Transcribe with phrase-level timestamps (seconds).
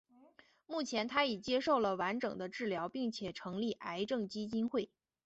[0.65, 4.89] 目前她已接受了完整的治疗并且成立癌症基金会。